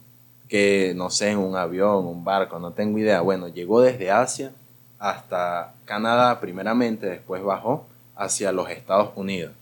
Que, 0.48 0.92
no 0.94 1.08
sé, 1.10 1.30
en 1.30 1.38
un 1.38 1.56
avión, 1.56 2.06
un 2.06 2.24
barco, 2.24 2.58
no 2.58 2.72
tengo 2.72 2.98
idea. 2.98 3.20
Bueno, 3.22 3.48
llegó 3.48 3.80
desde 3.80 4.10
Asia 4.10 4.52
hasta 4.98 5.74
Canadá 5.84 6.38
primeramente, 6.40 7.06
después 7.06 7.42
bajó 7.42 7.86
hacia 8.14 8.52
los 8.52 8.70
Estados 8.70 9.10
Unidos. 9.16 9.52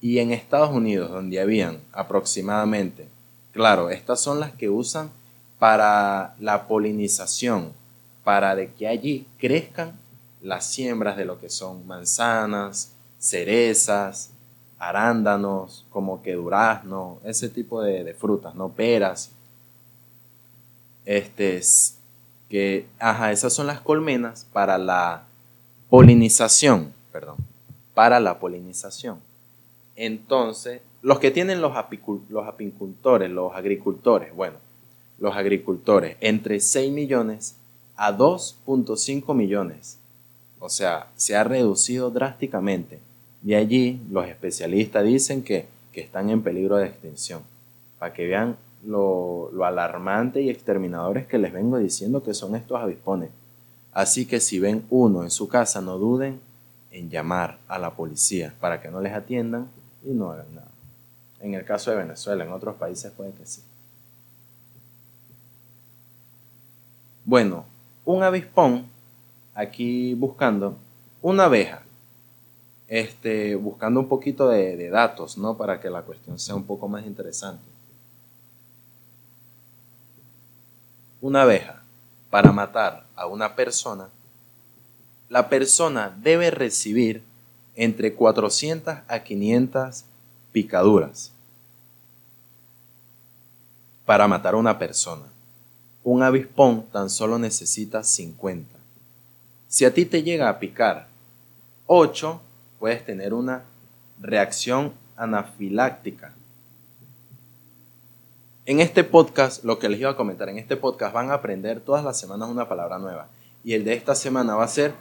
Y 0.00 0.18
en 0.18 0.32
Estados 0.32 0.70
Unidos, 0.70 1.10
donde 1.10 1.40
habían 1.40 1.80
aproximadamente, 1.92 3.06
claro, 3.52 3.90
estas 3.90 4.20
son 4.20 4.40
las 4.40 4.52
que 4.52 4.68
usan 4.68 5.10
para 5.58 6.34
la 6.40 6.66
polinización, 6.66 7.72
para 8.24 8.54
de 8.54 8.72
que 8.72 8.88
allí 8.88 9.26
crezcan 9.38 9.98
las 10.42 10.66
siembras 10.66 11.16
de 11.16 11.24
lo 11.24 11.38
que 11.38 11.50
son 11.50 11.86
manzanas, 11.86 12.94
cerezas, 13.18 14.32
arándanos, 14.78 15.86
como 15.90 16.22
que 16.22 16.34
durazno, 16.34 17.18
ese 17.24 17.48
tipo 17.48 17.82
de, 17.82 18.14
frutas, 18.14 18.54
no 18.54 18.70
peras. 18.70 19.32
Este 21.04 21.60
que, 22.48 22.86
ajá, 22.98 23.30
esas 23.30 23.52
son 23.52 23.66
las 23.66 23.80
colmenas 23.80 24.46
para 24.52 24.76
la 24.78 25.24
polinización, 25.88 26.92
perdón, 27.12 27.36
para 27.94 28.18
la 28.18 28.38
polinización. 28.38 29.20
Entonces, 29.94 30.80
los 31.02 31.20
que 31.20 31.30
tienen 31.30 31.60
los, 31.60 31.72
los 32.28 32.48
apicultores, 32.48 33.30
los 33.30 33.54
agricultores, 33.54 34.34
bueno, 34.34 34.56
los 35.18 35.36
agricultores, 35.36 36.16
entre 36.20 36.58
6 36.58 36.90
millones 36.90 37.59
a 38.02 38.16
2.5 38.16 39.34
millones. 39.34 39.98
O 40.58 40.70
sea, 40.70 41.08
se 41.16 41.36
ha 41.36 41.44
reducido 41.44 42.10
drásticamente. 42.10 42.98
Y 43.44 43.52
allí 43.52 44.00
los 44.10 44.26
especialistas 44.26 45.04
dicen 45.04 45.42
que, 45.42 45.68
están 45.92 46.30
en 46.30 46.40
peligro 46.40 46.78
de 46.78 46.86
extinción. 46.86 47.42
Para 47.98 48.14
que 48.14 48.26
vean 48.26 48.56
lo, 48.86 49.50
lo, 49.52 49.66
alarmante 49.66 50.40
y 50.40 50.48
exterminadores 50.48 51.26
que 51.26 51.36
les 51.36 51.52
vengo 51.52 51.76
diciendo 51.76 52.22
que 52.22 52.32
son 52.32 52.56
estos 52.56 52.80
avispones. 52.80 53.28
Así 53.92 54.24
que 54.24 54.40
si 54.40 54.58
ven 54.58 54.86
uno 54.88 55.22
en 55.22 55.30
su 55.30 55.46
casa, 55.46 55.82
no 55.82 55.98
duden 55.98 56.40
en 56.90 57.10
llamar 57.10 57.58
a 57.68 57.78
la 57.78 57.90
policía 57.90 58.54
para 58.60 58.80
que 58.80 58.90
no 58.90 59.02
les 59.02 59.12
atiendan 59.12 59.68
y 60.02 60.12
no 60.12 60.30
hagan 60.30 60.54
nada. 60.54 60.70
En 61.40 61.52
el 61.52 61.66
caso 61.66 61.90
de 61.90 61.98
Venezuela, 61.98 62.44
en 62.44 62.52
otros 62.52 62.76
países 62.76 63.12
puede 63.12 63.32
que 63.32 63.44
sí. 63.44 63.60
Bueno, 67.26 67.66
un 68.10 68.22
avispón, 68.22 68.86
aquí 69.54 70.14
buscando, 70.14 70.76
una 71.22 71.44
abeja, 71.44 71.82
este, 72.88 73.54
buscando 73.54 74.00
un 74.00 74.08
poquito 74.08 74.48
de, 74.48 74.76
de 74.76 74.90
datos, 74.90 75.38
¿no? 75.38 75.56
Para 75.56 75.80
que 75.80 75.90
la 75.90 76.02
cuestión 76.02 76.38
sea 76.38 76.54
un 76.54 76.64
poco 76.64 76.88
más 76.88 77.06
interesante. 77.06 77.62
Una 81.20 81.42
abeja, 81.42 81.82
para 82.30 82.52
matar 82.52 83.06
a 83.14 83.26
una 83.26 83.54
persona, 83.54 84.08
la 85.28 85.48
persona 85.48 86.16
debe 86.20 86.50
recibir 86.50 87.22
entre 87.76 88.14
400 88.14 88.98
a 89.06 89.20
500 89.20 90.04
picaduras 90.52 91.32
para 94.04 94.26
matar 94.26 94.54
a 94.54 94.56
una 94.56 94.78
persona 94.78 95.22
un 96.10 96.24
avispón 96.24 96.86
tan 96.90 97.08
solo 97.08 97.38
necesita 97.38 98.02
50. 98.02 98.76
Si 99.68 99.84
a 99.84 99.94
ti 99.94 100.04
te 100.04 100.24
llega 100.24 100.48
a 100.48 100.58
picar 100.58 101.06
8, 101.86 102.40
puedes 102.80 103.04
tener 103.04 103.32
una 103.32 103.62
reacción 104.20 104.92
anafiláctica. 105.16 106.34
En 108.66 108.80
este 108.80 109.04
podcast, 109.04 109.62
lo 109.62 109.78
que 109.78 109.88
les 109.88 110.00
iba 110.00 110.10
a 110.10 110.16
comentar, 110.16 110.48
en 110.48 110.58
este 110.58 110.76
podcast 110.76 111.14
van 111.14 111.30
a 111.30 111.34
aprender 111.34 111.80
todas 111.80 112.04
las 112.04 112.18
semanas 112.18 112.48
una 112.48 112.68
palabra 112.68 112.98
nueva. 112.98 113.28
Y 113.62 113.74
el 113.74 113.84
de 113.84 113.94
esta 113.94 114.16
semana 114.16 114.56
va 114.56 114.64
a 114.64 114.68
ser 114.68 114.94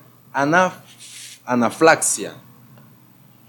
anaflaxia. 1.43 2.33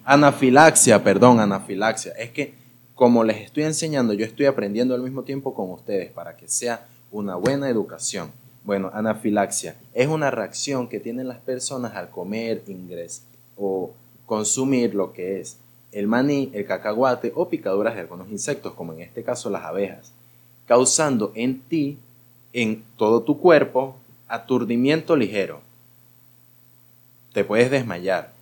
Anafilaxia, 0.07 1.05
perdón, 1.05 1.41
anafilaxia. 1.41 2.13
Es 2.13 2.31
que 2.31 2.55
como 2.95 3.23
les 3.23 3.37
estoy 3.39 3.65
enseñando, 3.65 4.15
yo 4.15 4.25
estoy 4.25 4.47
aprendiendo 4.47 4.95
al 4.95 5.03
mismo 5.03 5.25
tiempo 5.25 5.55
con 5.55 5.71
ustedes 5.71 6.11
para 6.11 6.39
que 6.39 6.49
sea 6.49 6.87
una 7.11 7.37
buena 7.37 7.69
educación. 7.69 8.33
Bueno, 8.65 8.91
anafilaxia 8.93 9.77
es 9.95 10.09
una 10.09 10.31
reacción 10.31 10.89
que 10.89 11.01
tienen 11.01 11.29
las 11.29 11.39
personas 11.39 11.95
al 11.97 12.11
comer, 12.11 12.63
ingresar 12.67 13.27
o 13.57 13.93
consumir 14.27 14.95
lo 14.95 15.13
que 15.13 15.41
es 15.41 15.59
el 15.93 16.07
maní, 16.07 16.51
el 16.55 16.67
cacahuate 16.67 17.33
o 17.35 17.49
picaduras 17.49 17.95
de 17.95 18.03
algunos 18.03 18.31
insectos, 18.31 18.75
como 18.75 18.93
en 18.93 19.01
este 19.01 19.25
caso 19.25 19.51
las 19.51 19.65
abejas, 19.65 20.13
causando 20.67 21.33
en 21.35 21.61
ti, 21.61 21.99
en 22.53 22.85
todo 22.97 23.23
tu 23.23 23.41
cuerpo, 23.41 23.97
aturdimiento 24.29 25.17
ligero. 25.17 25.61
Te 27.33 27.45
puedes 27.45 27.71
desmayar. 27.71 28.33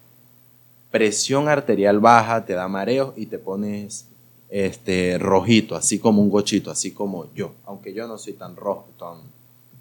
Presión 0.91 1.49
arterial 1.49 2.01
baja, 2.01 2.45
te 2.45 2.55
da 2.55 2.69
mareos 2.69 3.13
y 3.17 3.27
te 3.27 3.39
pones 3.39 4.09
este, 4.49 5.19
rojito, 5.19 5.76
así 5.76 5.99
como 5.99 6.23
un 6.23 6.31
gochito, 6.31 6.71
así 6.71 6.93
como 6.93 7.33
yo. 7.35 7.55
Aunque 7.67 7.93
yo 7.93 8.07
no 8.07 8.19
soy 8.19 8.35
tan 8.35 8.57
rojo, 8.57 8.88
tan, 8.99 9.21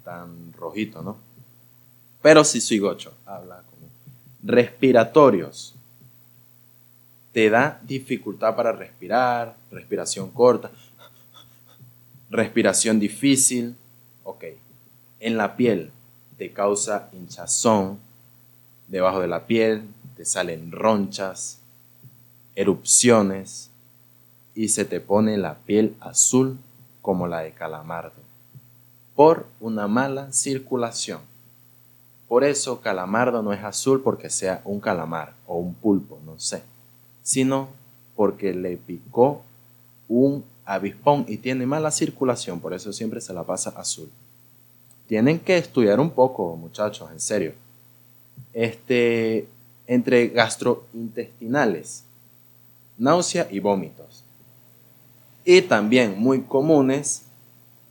tan 0.04 0.52
rojito, 0.52 1.02
¿no? 1.02 1.16
Pero 2.20 2.44
sí 2.44 2.60
soy 2.60 2.78
gocho. 2.78 3.14
Habla 3.24 3.62
como. 3.70 3.88
Respiratorios. 4.42 5.74
Te 7.32 7.50
da 7.50 7.80
dificultad 7.84 8.56
para 8.56 8.72
respirar, 8.72 9.56
respiración 9.70 10.30
corta, 10.30 10.70
respiración 12.30 12.98
difícil. 12.98 13.76
Ok. 14.24 14.44
En 15.20 15.36
la 15.36 15.56
piel 15.56 15.90
te 16.36 16.52
causa 16.52 17.08
hinchazón. 17.12 17.98
Debajo 18.88 19.20
de 19.20 19.28
la 19.28 19.46
piel 19.46 19.84
te 20.16 20.24
salen 20.24 20.72
ronchas, 20.72 21.60
erupciones 22.54 23.67
y 24.58 24.70
se 24.70 24.84
te 24.84 25.00
pone 25.00 25.38
la 25.38 25.58
piel 25.58 25.94
azul 26.00 26.58
como 27.00 27.28
la 27.28 27.42
de 27.42 27.52
calamardo 27.52 28.20
por 29.14 29.46
una 29.60 29.86
mala 29.86 30.32
circulación. 30.32 31.20
Por 32.26 32.42
eso 32.42 32.80
calamardo 32.80 33.40
no 33.40 33.52
es 33.52 33.62
azul 33.62 34.02
porque 34.02 34.30
sea 34.30 34.60
un 34.64 34.80
calamar 34.80 35.32
o 35.46 35.58
un 35.58 35.74
pulpo, 35.74 36.18
no 36.26 36.40
sé, 36.40 36.64
sino 37.22 37.68
porque 38.16 38.52
le 38.52 38.76
picó 38.76 39.42
un 40.08 40.44
avispón 40.64 41.24
y 41.28 41.36
tiene 41.36 41.64
mala 41.64 41.92
circulación, 41.92 42.58
por 42.58 42.74
eso 42.74 42.92
siempre 42.92 43.20
se 43.20 43.32
la 43.32 43.44
pasa 43.44 43.70
azul. 43.76 44.10
Tienen 45.06 45.38
que 45.38 45.56
estudiar 45.56 46.00
un 46.00 46.10
poco, 46.10 46.56
muchachos, 46.56 47.08
en 47.12 47.20
serio. 47.20 47.52
Este, 48.52 49.46
entre 49.86 50.26
gastrointestinales, 50.30 52.02
náusea 52.98 53.46
y 53.52 53.60
vómitos 53.60 54.24
y 55.44 55.62
también 55.62 56.18
muy 56.18 56.42
comunes, 56.42 57.24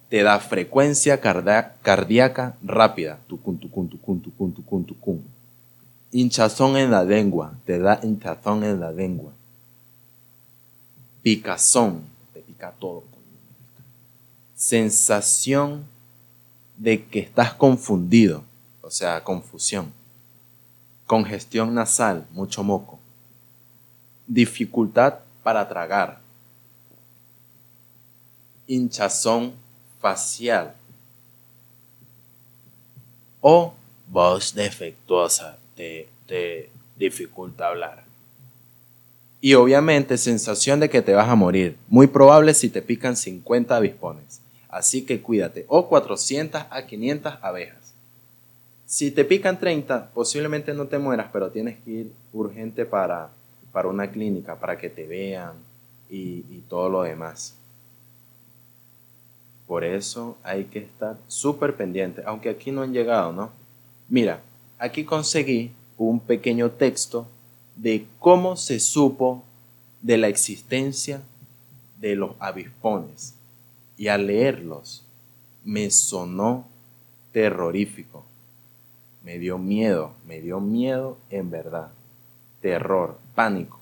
te 0.09 0.23
da 0.23 0.39
frecuencia 0.39 1.19
cardíaca 1.19 2.57
rápida, 2.63 3.19
tucun, 3.27 3.57
tucun, 3.57 3.89
tucun, 3.89 4.21
tucun, 4.21 4.53
tucun, 4.53 4.85
tucun. 4.85 5.23
Hinchazón 6.11 6.77
en 6.77 6.91
la 6.91 7.03
lengua, 7.03 7.53
te 7.65 7.79
da 7.79 7.99
hinchazón 8.01 8.63
en 8.63 8.79
la 8.79 8.91
lengua. 8.91 9.33
Picazón, 11.21 12.03
te 12.33 12.39
pica 12.39 12.73
todo. 12.79 13.03
Sensación 14.55 15.83
de 16.77 17.03
que 17.05 17.19
estás 17.19 17.53
confundido, 17.53 18.43
o 18.81 18.89
sea, 18.89 19.23
confusión. 19.23 19.91
Congestión 21.05 21.73
nasal, 21.73 22.25
mucho 22.31 22.63
moco. 22.63 22.99
Dificultad 24.25 25.19
para 25.43 25.67
tragar, 25.67 26.21
hinchazón 28.67 29.53
facial 29.99 30.75
o 33.41 33.73
voz 34.07 34.53
defectuosa, 34.53 35.57
te, 35.75 36.09
te 36.25 36.69
dificulta 36.97 37.67
hablar. 37.67 38.03
Y 39.39 39.53
obviamente 39.53 40.17
sensación 40.17 40.79
de 40.79 40.89
que 40.89 41.01
te 41.01 41.13
vas 41.13 41.29
a 41.29 41.35
morir, 41.35 41.77
muy 41.87 42.07
probable 42.07 42.53
si 42.53 42.69
te 42.69 42.81
pican 42.81 43.15
50 43.15 43.75
avispones. 43.75 44.41
Así 44.67 45.05
que 45.05 45.21
cuídate, 45.21 45.65
o 45.69 45.87
400 45.87 46.65
a 46.69 46.85
500 46.85 47.35
abejas. 47.41 47.93
Si 48.85 49.11
te 49.11 49.25
pican 49.25 49.59
30, 49.59 50.11
posiblemente 50.11 50.73
no 50.73 50.87
te 50.87 50.97
mueras, 50.97 51.29
pero 51.31 51.51
tienes 51.51 51.77
que 51.83 51.91
ir 51.91 52.11
urgente 52.33 52.85
para, 52.85 53.29
para 53.71 53.89
una 53.89 54.09
clínica, 54.09 54.59
para 54.59 54.77
que 54.77 54.89
te 54.89 55.05
vean 55.05 55.53
y, 56.09 56.45
y 56.49 56.63
todo 56.67 56.89
lo 56.89 57.03
demás. 57.03 57.55
Por 59.67 59.83
eso 59.83 60.37
hay 60.43 60.65
que 60.65 60.79
estar 60.79 61.17
súper 61.27 61.75
pendiente, 61.75 62.23
aunque 62.25 62.49
aquí 62.49 62.71
no 62.71 62.81
han 62.81 62.93
llegado, 62.93 63.33
¿no? 63.33 63.51
Mira, 64.07 64.41
aquí 64.79 65.03
conseguí 65.03 65.73
un 65.97 66.19
pequeño 66.21 66.71
texto 66.71 67.27
de 67.75 68.07
cómo 68.19 68.55
se 68.55 68.79
supo 68.79 69.43
de 70.01 70.17
la 70.17 70.29
existencia 70.29 71.21
de 71.99 72.15
los 72.15 72.31
avispones. 72.39 73.35
Y 73.97 74.07
al 74.07 74.27
leerlos 74.27 75.05
me 75.63 75.89
sonó 75.91 76.65
terrorífico. 77.33 78.23
Me 79.23 79.37
dio 79.37 79.57
miedo, 79.57 80.13
me 80.25 80.39
dio 80.39 80.61
miedo 80.61 81.17
en 81.29 81.49
verdad. 81.49 81.91
Terror, 82.61 83.17
pánico. 83.35 83.79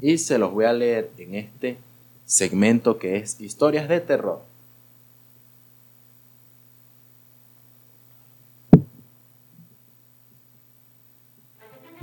Y 0.00 0.18
se 0.18 0.38
los 0.38 0.52
voy 0.52 0.66
a 0.66 0.72
leer 0.72 1.10
en 1.16 1.34
este 1.34 1.78
segmento 2.26 2.98
que 2.98 3.16
es 3.16 3.40
historias 3.40 3.88
de 3.88 4.00
terror. 4.00 4.47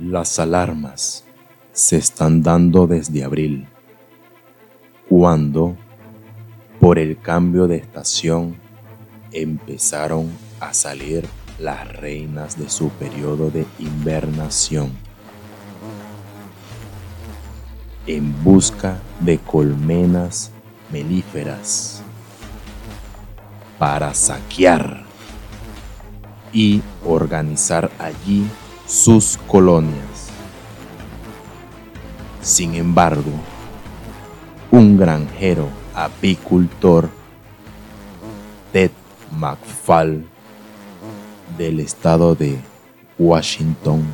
Las 0.08 0.38
alarmas 0.38 1.24
se 1.72 1.96
están 1.96 2.40
dando 2.40 2.86
desde 2.86 3.24
abril, 3.24 3.66
cuando, 5.08 5.76
por 6.78 7.00
el 7.00 7.18
cambio 7.18 7.66
de 7.66 7.78
estación, 7.78 8.56
empezaron 9.32 10.30
a 10.60 10.72
salir 10.74 11.26
las 11.58 11.92
reinas 11.92 12.56
de 12.56 12.70
su 12.70 12.90
periodo 12.90 13.50
de 13.50 13.66
invernación. 13.80 14.92
En 18.06 18.44
busca 18.44 19.00
de 19.18 19.38
colmenas 19.38 20.52
melíferas 20.92 22.00
para 23.76 24.14
saquear 24.14 25.02
y 26.52 26.80
organizar 27.04 27.90
allí 27.98 28.46
sus 28.86 29.35
colonias. 29.46 30.30
Sin 32.42 32.74
embargo, 32.74 33.32
un 34.70 34.96
granjero 34.96 35.68
apicultor, 35.94 37.08
Ted 38.72 38.90
McFall, 39.32 40.26
del 41.56 41.80
estado 41.80 42.34
de 42.34 42.58
Washington, 43.18 44.04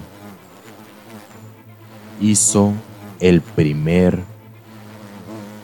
hizo 2.21 2.73
el 3.21 3.41
primer 3.41 4.23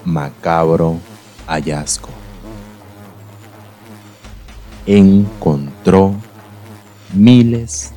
macabro 0.05 0.99
hallazgo. 1.47 2.09
Encontró 4.87 6.15
miles 7.15 7.93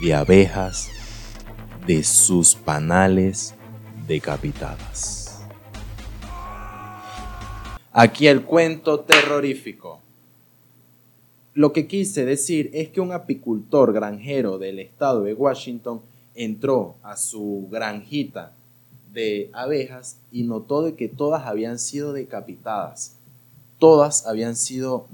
de 0.00 0.14
abejas 0.14 0.88
de 1.88 2.04
sus 2.04 2.54
panales 2.54 3.54
decapitadas. 4.06 5.40
Aquí 7.90 8.26
el 8.26 8.44
cuento 8.44 9.00
terrorífico. 9.00 10.00
Lo 11.54 11.72
que 11.72 11.86
quise 11.86 12.26
decir 12.26 12.68
es 12.74 12.90
que 12.90 13.00
un 13.00 13.10
apicultor 13.10 13.94
granjero 13.94 14.58
del 14.58 14.80
estado 14.80 15.22
de 15.22 15.32
Washington 15.32 16.02
entró 16.34 16.96
a 17.02 17.16
su 17.16 17.66
granjita 17.70 18.52
de 19.14 19.48
abejas 19.54 20.20
y 20.30 20.42
notó 20.42 20.82
de 20.82 20.94
que 20.94 21.08
todas 21.08 21.46
habían 21.46 21.78
sido 21.78 22.12
decapitadas. 22.12 23.16
Todas 23.78 24.26
habían 24.26 24.56
sido... 24.56 25.06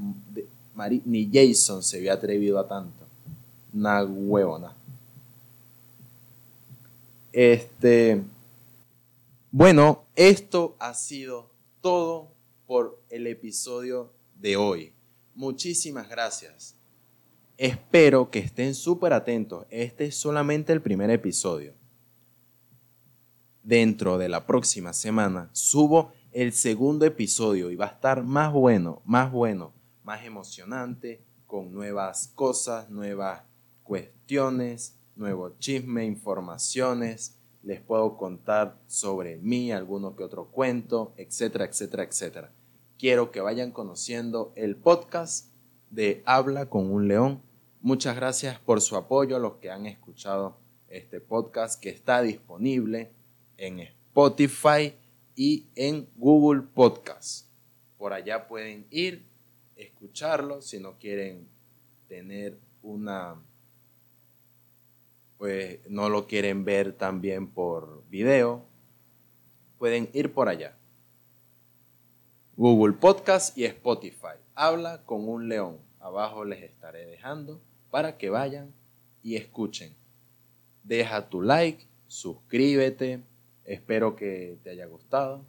ni 1.04 1.30
Jason 1.32 1.84
se 1.84 1.98
había 1.98 2.14
atrevido 2.14 2.58
a 2.58 2.66
tanto 2.66 3.04
una 3.72 4.02
huevona. 4.04 4.74
Este, 7.36 8.22
bueno, 9.50 10.04
esto 10.14 10.76
ha 10.78 10.94
sido 10.94 11.50
todo 11.80 12.30
por 12.64 13.02
el 13.10 13.26
episodio 13.26 14.12
de 14.36 14.56
hoy. 14.56 14.94
Muchísimas 15.34 16.08
gracias. 16.08 16.76
Espero 17.56 18.30
que 18.30 18.38
estén 18.38 18.76
súper 18.76 19.12
atentos. 19.12 19.66
Este 19.70 20.06
es 20.06 20.14
solamente 20.14 20.72
el 20.72 20.80
primer 20.80 21.10
episodio. 21.10 21.74
Dentro 23.64 24.16
de 24.16 24.28
la 24.28 24.46
próxima 24.46 24.92
semana 24.92 25.50
subo 25.50 26.12
el 26.30 26.52
segundo 26.52 27.04
episodio 27.04 27.72
y 27.72 27.74
va 27.74 27.86
a 27.86 27.94
estar 27.94 28.22
más 28.22 28.52
bueno, 28.52 29.02
más 29.04 29.32
bueno, 29.32 29.72
más 30.04 30.24
emocionante, 30.24 31.20
con 31.48 31.72
nuevas 31.72 32.30
cosas, 32.36 32.90
nuevas 32.90 33.42
cuestiones, 33.82 34.94
nuevo 35.16 35.50
chisme, 35.58 36.04
informaciones, 36.04 37.38
les 37.62 37.80
puedo 37.80 38.16
contar 38.16 38.78
sobre 38.86 39.36
mí, 39.36 39.72
alguno 39.72 40.16
que 40.16 40.24
otro 40.24 40.46
cuento, 40.46 41.14
etcétera, 41.16 41.64
etcétera, 41.64 42.04
etcétera. 42.04 42.52
Quiero 42.98 43.30
que 43.30 43.40
vayan 43.40 43.70
conociendo 43.70 44.52
el 44.56 44.76
podcast 44.76 45.50
de 45.90 46.22
Habla 46.26 46.66
con 46.66 46.90
un 46.90 47.08
León. 47.08 47.42
Muchas 47.80 48.16
gracias 48.16 48.58
por 48.58 48.80
su 48.80 48.96
apoyo 48.96 49.36
a 49.36 49.40
los 49.40 49.54
que 49.54 49.70
han 49.70 49.86
escuchado 49.86 50.56
este 50.88 51.20
podcast 51.20 51.80
que 51.80 51.90
está 51.90 52.22
disponible 52.22 53.10
en 53.56 53.80
Spotify 53.80 54.94
y 55.34 55.66
en 55.74 56.08
Google 56.16 56.62
Podcast. 56.62 57.46
Por 57.98 58.12
allá 58.12 58.46
pueden 58.46 58.86
ir, 58.90 59.24
escucharlo 59.76 60.62
si 60.62 60.78
no 60.78 60.98
quieren 60.98 61.48
tener 62.08 62.58
una 62.82 63.36
pues 65.44 65.78
no 65.90 66.08
lo 66.08 66.26
quieren 66.26 66.64
ver 66.64 66.94
también 66.94 67.46
por 67.48 68.02
video, 68.08 68.64
pueden 69.76 70.08
ir 70.14 70.32
por 70.32 70.48
allá. 70.48 70.74
Google 72.56 72.94
Podcast 72.94 73.54
y 73.58 73.66
Spotify. 73.66 74.38
Habla 74.54 75.02
con 75.04 75.28
un 75.28 75.50
león. 75.50 75.76
Abajo 76.00 76.46
les 76.46 76.62
estaré 76.62 77.04
dejando 77.04 77.60
para 77.90 78.16
que 78.16 78.30
vayan 78.30 78.72
y 79.22 79.36
escuchen. 79.36 79.94
Deja 80.82 81.28
tu 81.28 81.42
like, 81.42 81.84
suscríbete. 82.06 83.20
Espero 83.66 84.16
que 84.16 84.56
te 84.62 84.70
haya 84.70 84.86
gustado. 84.86 85.44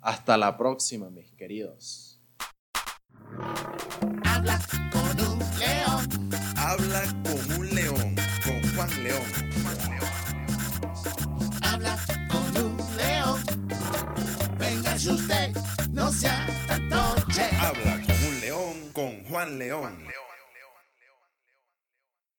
Hasta 0.00 0.36
la 0.36 0.58
próxima, 0.58 1.10
mis 1.10 1.30
queridos. 1.34 2.18
Habla 4.24 4.60
con 4.90 5.30
un 5.30 5.38
león. 5.60 6.30
Habla 6.56 7.29
Véngase 15.00 15.12
usted, 15.12 15.56
no 15.92 16.12
sea 16.12 16.46
tan 16.66 16.88
noche. 16.90 17.48
Habla 17.58 18.02
con 18.02 18.28
un 18.28 18.40
león, 18.40 18.76
con 18.92 19.24
Juan 19.24 19.58
León. 19.58 19.96